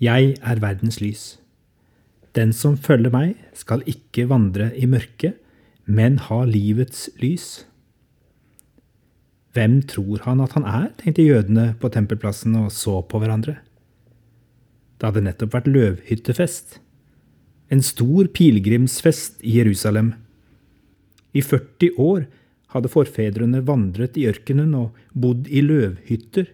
Jeg 0.00 0.36
er 0.40 0.60
verdens 0.62 0.96
lys. 1.02 1.24
Den 2.32 2.54
som 2.56 2.78
følger 2.80 3.12
meg, 3.12 3.34
skal 3.52 3.82
ikke 3.90 4.28
vandre 4.30 4.70
i 4.78 4.86
mørket, 4.88 5.34
men 5.84 6.16
ha 6.24 6.44
livets 6.48 7.08
lys. 7.20 7.66
Hvem 9.52 9.80
tror 9.90 10.22
han 10.24 10.40
at 10.40 10.54
han 10.56 10.64
er, 10.64 10.86
tenkte 10.96 11.26
jødene 11.26 11.74
på 11.80 11.90
tempelplassen 11.92 12.54
og 12.62 12.70
så 12.72 13.00
på 13.02 13.20
hverandre. 13.20 13.58
Det 14.96 15.08
hadde 15.08 15.24
nettopp 15.26 15.56
vært 15.56 15.68
løvhyttefest, 15.68 16.78
en 17.70 17.82
stor 17.84 18.30
pilegrimsfest 18.34 19.44
i 19.46 19.58
Jerusalem. 19.60 20.14
I 21.36 21.42
40 21.44 22.00
år 22.02 22.24
hadde 22.72 22.90
forfedrene 22.90 23.60
vandret 23.66 24.16
i 24.18 24.26
ørkenen 24.30 24.72
og 24.78 24.96
bodd 25.12 25.46
i 25.50 25.62
løvhytter. 25.62 26.48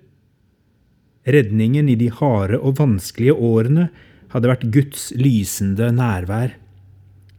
Redningen 1.26 1.88
i 1.90 1.96
de 1.98 2.06
harde 2.14 2.58
og 2.60 2.78
vanskelige 2.78 3.34
årene 3.34 3.88
hadde 4.30 4.50
vært 4.50 4.68
Guds 4.74 5.08
lysende 5.18 5.90
nærvær. 5.94 6.54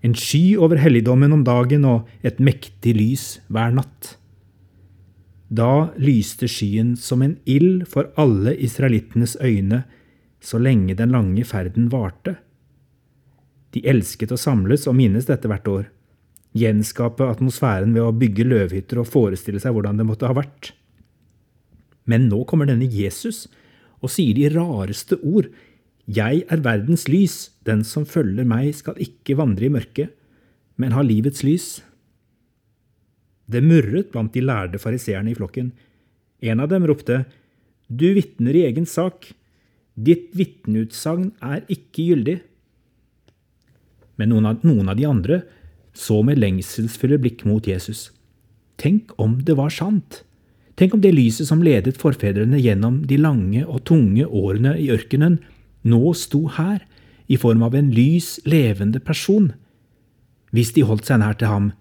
En 0.04 0.16
sky 0.16 0.58
over 0.59 0.80
helligdommen 0.82 1.34
om 1.34 1.44
dagen 1.48 1.86
og 1.88 2.08
et 2.28 2.42
mektig 2.44 2.95
lys 2.98 3.28
hver 3.48 3.72
natt. 3.76 4.16
Da 5.48 5.94
lyste 5.95 6.50
skyen 6.52 6.95
som 7.00 7.23
en 7.23 7.38
ild 7.48 7.86
for 7.88 8.12
alle 8.20 8.54
israelittenes 8.59 9.38
øyne 9.40 9.86
så 10.44 10.59
lenge 10.59 10.95
den 11.00 11.14
lange 11.16 11.45
ferden 11.48 11.88
varte. 11.92 12.36
De 13.72 13.84
elsket 13.88 14.34
å 14.36 14.40
samles 14.40 14.88
og 14.88 14.98
minnes 15.00 15.28
dette 15.28 15.48
hvert 15.48 15.67
år, 15.72 15.86
gjenskape 16.58 17.23
atmosfæren 17.23 17.95
ved 17.95 18.04
å 18.04 18.16
bygge 18.16 18.48
løvhytter 18.48 19.02
og 19.02 19.09
forestille 19.12 19.62
seg 19.64 19.76
hvordan 19.76 20.00
det 20.00 20.08
måtte 20.08 20.28
ha 20.28 20.36
vært. 20.36 20.73
Men 22.08 22.28
nå 22.31 22.44
kommer 22.48 22.67
denne 22.67 22.88
Jesus 22.88 23.45
og 24.04 24.12
sier 24.14 24.38
de 24.38 24.50
rareste 24.54 25.18
ord. 25.24 25.50
Jeg 26.08 26.46
er 26.48 26.64
verdens 26.64 27.08
lys, 27.12 27.50
den 27.67 27.84
som 27.84 28.06
følger 28.08 28.48
meg 28.48 28.72
skal 28.78 29.00
ikke 29.02 29.38
vandre 29.40 29.67
i 29.67 29.73
mørket, 29.73 30.14
men 30.78 30.94
ha 30.95 31.03
livets 31.03 31.44
lys. 31.44 31.67
Det 33.48 33.64
murret 33.64 34.12
blant 34.12 34.34
de 34.36 34.44
lærde 34.44 34.80
fariseerne 34.80 35.31
i 35.31 35.38
flokken. 35.38 35.72
En 36.44 36.59
av 36.59 36.70
dem 36.70 36.86
ropte, 36.86 37.25
Du 37.88 38.12
vitner 38.12 38.52
i 38.52 38.66
egen 38.68 38.86
sak. 38.86 39.30
Ditt 39.95 40.34
vitneutsagn 40.36 41.31
er 41.40 41.64
ikke 41.72 42.03
gyldig. 42.03 42.42
Men 44.20 44.34
noen 44.34 44.50
av, 44.50 44.66
noen 44.68 44.92
av 44.92 44.98
de 45.00 45.06
andre 45.08 45.38
så 45.95 46.20
med 46.20 46.42
lengselsfulle 46.42 47.16
blikk 47.23 47.45
mot 47.48 47.64
Jesus. 47.64 48.12
Tenk 48.75 49.16
om 49.18 49.40
det 49.40 49.56
var 49.56 49.72
sant! 49.72 50.27
Tenk 50.78 50.94
om 50.94 51.02
det 51.02 51.16
lyset 51.16 51.50
som 51.50 51.64
ledet 51.66 51.97
forfedrene 51.97 52.59
gjennom 52.61 53.02
de 53.09 53.17
lange 53.17 53.64
og 53.66 53.81
tunge 53.89 54.28
årene 54.28 54.75
i 54.78 54.92
ørkenen, 54.94 55.39
nå 55.88 56.14
sto 56.14 56.45
her, 56.53 56.84
i 57.28 57.36
form 57.36 57.64
av 57.66 57.73
en 57.75 57.89
lys, 57.92 58.38
levende 58.47 59.02
person. 59.03 59.50
Hvis 60.56 60.72
de 60.78 60.86
holdt 60.88 61.09
seg 61.09 61.19
nær 61.19 61.36
til 61.39 61.52
ham, 61.52 61.72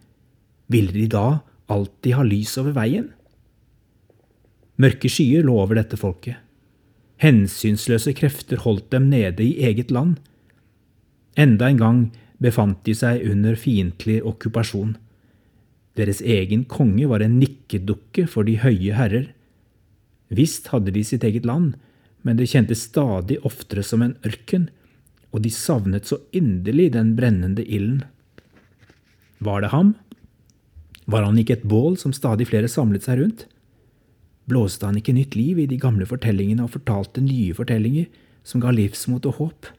ville 0.72 0.90
de 0.94 1.06
da 1.12 1.42
alltid 1.70 2.16
ha 2.16 2.24
lys 2.26 2.56
over 2.58 2.74
veien? 2.74 3.12
Mørke 4.82 5.08
skyer 5.12 5.44
lå 5.46 5.54
over 5.60 5.78
dette 5.78 5.98
folket. 6.00 6.40
Hensynsløse 7.22 8.12
krefter 8.16 8.60
holdt 8.64 8.90
dem 8.92 9.08
nede 9.12 9.44
i 9.44 9.62
eget 9.64 9.92
land. 9.94 10.18
Enda 11.36 11.70
en 11.70 11.80
gang 11.80 12.00
befant 12.42 12.82
de 12.84 12.96
seg 12.96 13.22
under 13.28 13.56
fiendtlig 13.56 14.18
okkupasjon. 14.26 14.96
Deres 15.96 16.20
egen 16.20 16.66
konge 16.68 17.08
var 17.08 17.24
en 17.24 17.38
nikkedukke 17.40 18.26
for 18.28 18.44
de 18.48 18.58
høye 18.60 18.96
herrer. 18.96 19.30
Visst 20.28 20.68
hadde 20.72 20.92
de 20.92 21.04
sitt 21.06 21.24
eget 21.24 21.46
land, 21.48 21.74
men 22.26 22.36
det 22.36 22.50
kjentes 22.50 22.84
stadig 22.90 23.38
oftere 23.46 23.84
som 23.86 24.02
en 24.04 24.16
ørken, 24.26 24.68
og 25.32 25.42
de 25.44 25.52
savnet 25.52 26.08
så 26.08 26.18
inderlig 26.36 26.90
den 26.94 27.14
brennende 27.16 27.64
ilden. 27.64 28.04
Var 29.38 29.62
det 29.62 29.72
ham? 29.72 29.94
Var 31.06 31.22
han 31.22 31.38
ikke 31.38 31.60
et 31.60 31.68
bål 31.68 31.96
som 32.00 32.14
stadig 32.16 32.48
flere 32.50 32.70
samlet 32.70 33.06
seg 33.06 33.20
rundt? 33.20 33.46
Blåste 34.50 34.86
han 34.88 34.98
ikke 34.98 35.14
nytt 35.14 35.36
liv 35.38 35.58
i 35.62 35.68
de 35.70 35.78
gamle 35.80 36.06
fortellingene 36.08 36.64
og 36.66 36.74
fortalte 36.74 37.24
nye 37.24 37.54
fortellinger 37.56 38.08
som 38.46 38.62
ga 38.62 38.72
livsmot 38.74 39.26
og 39.30 39.40
håp? 39.40 39.70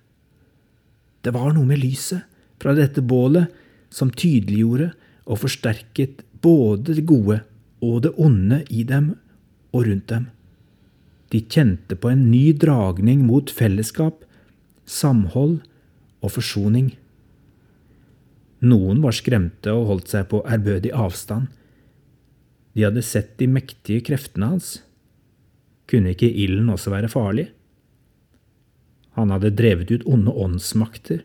Det 1.24 1.34
var 1.36 1.54
noe 1.56 1.68
med 1.68 1.82
lyset 1.84 2.24
fra 2.62 2.74
dette 2.78 3.04
bålet 3.04 3.52
som 3.94 4.12
tydeliggjorde 4.12 4.92
og 5.28 5.44
forsterket 5.44 6.24
både 6.42 6.96
det 6.98 7.06
gode 7.10 7.42
og 7.84 8.02
det 8.06 8.14
onde 8.18 8.64
i 8.74 8.84
dem 8.88 9.12
og 9.76 9.86
rundt 9.86 10.08
dem. 10.10 10.30
De 11.32 11.42
kjente 11.44 11.98
på 12.00 12.12
en 12.14 12.30
ny 12.32 12.54
dragning 12.56 13.26
mot 13.28 13.52
fellesskap, 13.52 14.24
samhold 14.88 15.60
og 16.24 16.32
forsoning. 16.38 16.94
Noen 18.64 19.04
var 19.04 19.14
skremte 19.14 19.74
og 19.76 19.90
holdt 19.92 20.14
seg 20.16 20.30
på 20.32 20.42
ærbødig 20.48 20.94
avstand. 20.96 21.52
De 22.74 22.86
hadde 22.88 23.04
sett 23.06 23.36
de 23.42 23.50
mektige 23.52 24.06
kreftene 24.08 24.54
hans. 24.54 24.78
Kunne 25.88 26.16
ikke 26.16 26.30
ilden 26.32 26.72
også 26.74 26.94
være 26.94 27.12
farlig? 27.12 27.50
Han 29.18 29.32
hadde 29.34 29.56
drevet 29.58 29.92
ut 29.92 30.06
onde 30.10 30.32
åndsmakter. 30.32 31.24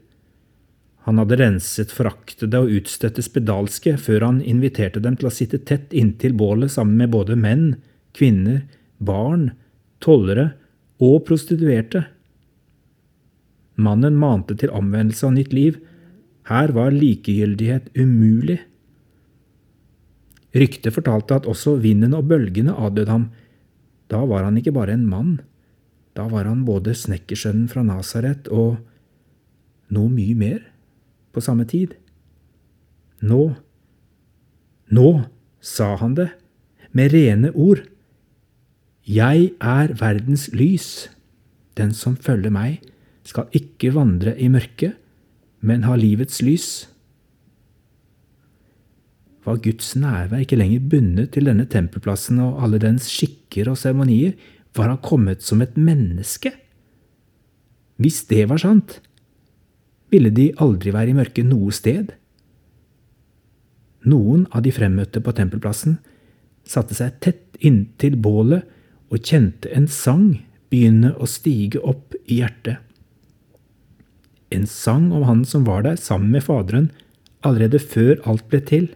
Han 1.06 1.18
hadde 1.18 1.38
renset 1.40 1.90
foraktede 1.90 2.60
og 2.62 2.70
utstøtte 2.78 3.24
spedalske 3.26 3.96
før 3.98 4.28
han 4.28 4.42
inviterte 4.46 5.02
dem 5.02 5.16
til 5.18 5.28
å 5.28 5.34
sitte 5.34 5.58
tett 5.66 5.94
inntil 5.96 6.36
bålet 6.38 6.70
sammen 6.70 7.00
med 7.00 7.10
både 7.14 7.34
menn, 7.38 7.74
kvinner, 8.14 8.62
barn, 9.02 9.50
tollere 10.02 10.52
og 11.02 11.24
prostituerte. 11.26 12.04
Mannen 13.82 14.14
mante 14.20 14.54
til 14.58 14.70
omvendelse 14.70 15.26
av 15.26 15.34
nytt 15.34 15.56
liv, 15.56 15.80
her 16.50 16.70
var 16.74 16.94
likegyldighet 16.94 17.90
umulig. 17.98 18.60
Ryktet 20.54 20.94
fortalte 20.94 21.40
at 21.40 21.48
også 21.50 21.78
vinden 21.82 22.14
og 22.14 22.28
bølgene 22.30 22.74
adlød 22.76 23.10
ham. 23.10 23.30
Da 24.12 24.22
var 24.28 24.44
han 24.46 24.58
ikke 24.60 24.74
bare 24.76 24.94
en 24.94 25.06
mann. 25.08 25.40
Da 26.14 26.28
var 26.30 26.46
han 26.46 26.66
både 26.68 26.94
snekkersønnen 26.94 27.70
fra 27.72 27.82
Nasaret 27.86 28.50
og 28.52 28.76
noe 29.92 30.12
mye 30.12 30.36
mer 30.38 30.60
på 31.32 31.42
samme 31.44 31.66
tid. 31.68 31.94
Nå, 33.22 33.52
nå 34.92 35.08
sa 35.62 35.94
han 36.00 36.16
det, 36.18 36.28
med 36.92 37.12
rene 37.14 37.52
ord. 37.54 37.84
Jeg 39.08 39.52
er 39.58 39.94
verdens 39.98 40.48
lys. 40.54 41.08
Den 41.78 41.94
som 41.96 42.18
følger 42.20 42.52
meg, 42.52 42.80
skal 43.24 43.50
ikke 43.54 43.94
vandre 43.94 44.34
i 44.36 44.48
mørket, 44.52 44.98
men 45.62 45.86
ha 45.86 45.94
livets 45.96 46.42
lys. 46.42 46.70
Var 49.46 49.62
Guds 49.62 49.94
nærvær 49.98 50.42
ikke 50.44 50.58
lenger 50.58 50.82
bundet 50.90 51.32
til 51.34 51.48
denne 51.48 51.66
tempelplassen 51.70 52.38
og 52.42 52.60
alle 52.62 52.78
dens 52.82 53.08
skikker 53.10 53.72
og 53.72 53.78
seremonier, 53.78 54.36
var 54.76 54.88
han 54.92 55.00
kommet 55.04 55.42
som 55.44 55.62
et 55.62 55.74
menneske? 55.76 56.52
Hvis 58.00 58.22
det 58.30 58.46
var 58.50 58.62
sant, 58.62 59.00
ville 60.12 60.30
de 60.34 60.50
aldri 60.60 60.92
være 60.94 61.12
i 61.12 61.16
mørket 61.16 61.48
noe 61.48 61.72
sted. 61.74 62.12
Noen 64.08 64.46
av 64.50 64.64
de 64.66 64.72
fremmøtte 64.74 65.22
på 65.24 65.34
tempelplassen 65.36 65.98
satte 66.68 66.94
seg 66.94 67.18
tett 67.24 67.58
inntil 67.62 68.16
bålet 68.22 68.66
og 69.12 69.20
kjente 69.24 69.70
en 69.74 69.88
sang 69.90 70.42
begynne 70.72 71.12
å 71.18 71.28
stige 71.28 71.82
opp 71.82 72.16
i 72.26 72.40
hjertet 72.40 72.80
en 74.52 74.66
sang 74.66 75.12
om 75.12 75.22
han 75.22 75.44
som 75.44 75.64
var 75.64 75.82
der 75.82 75.96
sammen 75.96 76.30
med 76.30 76.44
Faderen 76.44 76.90
allerede 77.42 77.80
før 77.80 78.20
alt 78.28 78.44
ble 78.50 78.60
til. 78.68 78.90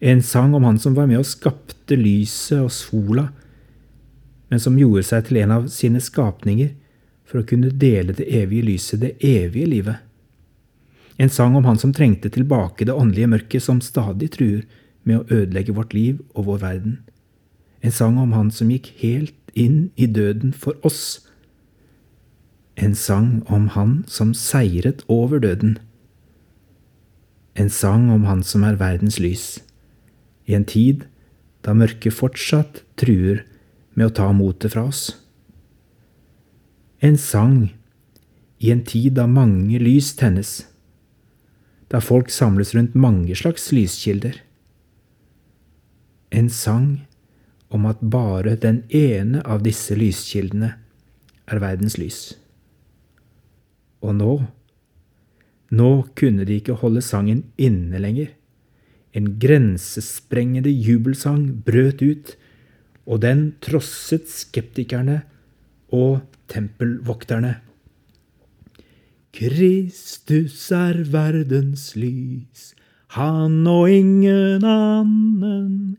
En 0.00 0.22
sang 0.22 0.54
om 0.54 0.64
han 0.64 0.78
som 0.78 0.94
var 0.94 1.08
med 1.10 1.22
og 1.22 1.26
skapte 1.26 1.96
lyset 1.98 2.60
og 2.60 2.72
sola, 2.72 3.28
men 4.48 4.60
som 4.62 4.78
gjorde 4.78 5.06
seg 5.08 5.26
til 5.28 5.40
en 5.42 5.56
av 5.58 5.66
sine 5.72 6.00
skapninger 6.00 6.70
for 7.28 7.40
å 7.40 7.48
kunne 7.48 7.72
dele 7.74 8.14
det 8.16 8.28
evige 8.32 8.68
lyset, 8.70 9.02
det 9.02 9.16
evige 9.24 9.68
livet. 9.68 10.04
En 11.18 11.30
sang 11.30 11.56
om 11.58 11.64
han 11.66 11.78
som 11.78 11.92
trengte 11.92 12.30
tilbake 12.30 12.86
det 12.86 12.94
åndelige 12.94 13.30
mørket 13.34 13.64
som 13.64 13.80
stadig 13.82 14.30
truer 14.36 14.66
med 15.02 15.20
å 15.20 15.40
ødelegge 15.40 15.74
vårt 15.74 15.94
liv 15.96 16.20
og 16.34 16.46
vår 16.50 16.60
verden. 16.62 16.98
En 17.82 17.94
sang 17.94 18.18
om 18.18 18.34
han 18.36 18.52
som 18.54 18.70
gikk 18.70 18.92
helt 19.02 19.34
inn 19.58 19.90
i 19.96 20.06
døden 20.06 20.52
for 20.54 20.78
oss, 20.86 21.28
en 22.78 22.94
sang 22.94 23.42
om 23.50 23.68
Han 23.74 24.04
som 24.06 24.34
seiret 24.34 25.02
over 25.08 25.40
døden. 25.42 25.78
En 27.58 27.70
sang 27.70 28.10
om 28.14 28.24
Han 28.24 28.42
som 28.46 28.62
er 28.62 28.78
verdens 28.78 29.18
lys, 29.18 29.58
i 30.46 30.54
en 30.54 30.64
tid 30.64 31.08
da 31.66 31.74
mørket 31.74 32.14
fortsatt 32.14 32.84
truer 33.00 33.42
med 33.98 34.06
å 34.06 34.14
ta 34.14 34.28
motet 34.32 34.76
fra 34.76 34.86
oss. 34.92 35.18
En 37.02 37.18
sang 37.18 37.72
i 38.62 38.70
en 38.70 38.84
tid 38.86 39.18
da 39.18 39.26
mange 39.26 39.82
lys 39.82 40.12
tennes, 40.14 40.62
da 41.88 42.00
folk 42.04 42.30
samles 42.30 42.74
rundt 42.76 42.96
mange 42.98 43.36
slags 43.36 43.70
lyskilder. 43.72 44.42
En 46.30 46.50
sang 46.52 47.08
om 47.72 47.86
at 47.88 48.00
bare 48.00 48.56
den 48.60 48.82
ene 48.94 49.40
av 49.44 49.64
disse 49.64 49.96
lyskildene 49.96 50.74
er 51.48 51.62
verdens 51.62 51.96
lys. 52.00 52.20
Og 54.04 54.14
nå, 54.16 54.34
nå 55.74 55.90
kunne 56.18 56.46
de 56.48 56.58
ikke 56.60 56.78
holde 56.82 57.02
sangen 57.04 57.46
inne 57.60 58.00
lenger. 58.00 58.34
En 59.16 59.34
grensesprengende 59.40 60.70
jubelsang 60.70 61.48
brøt 61.64 62.04
ut, 62.04 62.34
og 63.08 63.22
den 63.24 63.54
trosset 63.64 64.28
skeptikerne 64.28 65.22
og 65.88 66.20
tempelvokterne. 66.52 67.56
Kristus 69.38 70.72
er 70.74 70.96
verdens 71.12 71.92
lys, 71.94 72.72
han 73.14 73.60
og 73.70 73.86
ingen 73.86 74.64
annen. 74.66 75.98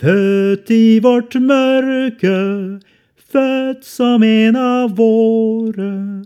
Født 0.00 0.70
i 0.72 0.96
vårt 1.04 1.34
mørke, 1.36 2.80
født 3.20 3.84
som 3.84 4.24
en 4.24 4.56
av 4.56 4.94
våre. 4.96 6.24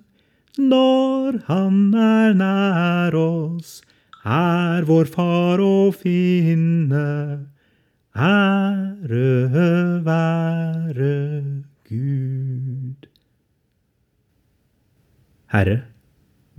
Når 0.54 1.40
han 1.48 1.78
er 1.98 2.36
nær 2.38 3.16
oss, 3.18 3.80
er 4.22 4.86
vår 4.86 5.10
far 5.10 5.58
å 5.58 5.90
finne. 5.90 7.08
Ære 8.14 9.32
være 10.06 11.16
Gud. 11.90 13.10
Herre, 15.50 15.76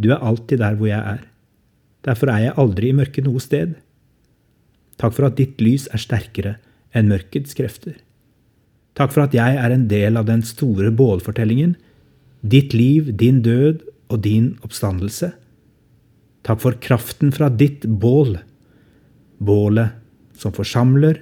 du 0.02 0.12
er 0.12 0.24
alltid 0.24 0.62
der 0.62 0.78
hvor 0.78 0.90
jeg 0.90 1.00
er. 1.00 1.24
Derfor 2.06 2.32
er 2.32 2.44
jeg 2.44 2.58
aldri 2.62 2.92
i 2.92 2.98
mørket 2.98 3.26
noe 3.26 3.42
sted. 3.42 3.76
Takk 5.02 5.16
for 5.16 5.28
at 5.28 5.38
ditt 5.40 5.62
lys 5.64 5.88
er 5.94 6.02
sterkere 6.02 6.58
enn 6.96 7.10
mørkets 7.12 7.56
krefter. 7.58 7.98
Takk 8.96 9.12
for 9.12 9.26
at 9.26 9.36
jeg 9.36 9.58
er 9.60 9.74
en 9.74 9.88
del 9.92 10.16
av 10.20 10.28
den 10.30 10.44
store 10.48 10.92
bålfortellingen, 10.96 11.76
ditt 12.46 12.76
liv, 12.78 13.12
din 13.18 13.42
død 13.44 13.82
og 14.14 14.22
din 14.24 14.54
oppstandelse. 14.64 15.34
Takk 16.46 16.62
for 16.62 16.78
kraften 16.80 17.34
fra 17.36 17.50
ditt 17.50 17.88
bål, 17.90 18.38
bålet 19.42 19.98
som 20.40 20.54
forsamler, 20.56 21.20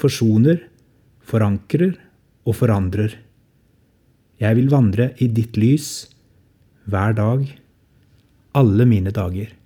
forsoner, 0.00 0.58
forankrer 1.24 1.94
og 2.48 2.56
forandrer. 2.58 3.14
Jeg 4.40 4.56
vil 4.56 4.70
vandre 4.72 5.12
i 5.20 5.28
ditt 5.30 5.56
lys 5.60 6.10
hver 6.90 7.14
dag, 7.16 7.44
alle 8.52 8.84
mine 8.84 9.10
dager. 9.10 9.59